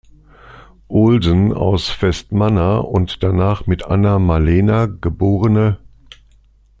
Olsen, 0.87 1.53
aus 1.53 1.91
Vestmanna 2.01 2.77
und 2.79 3.21
danach 3.21 3.67
mit 3.67 3.83
Anna 3.85 4.17
Malena, 4.17 4.87
geb. 4.87 5.21